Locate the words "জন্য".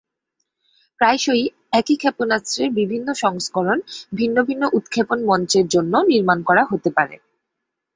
5.67-5.93